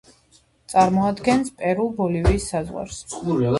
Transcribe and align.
წარმოადგენს 0.73 1.53
პერუ-ბოლივიის 1.61 2.51
საზღვარს. 2.55 3.01